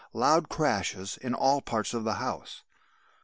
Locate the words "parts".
1.61-1.93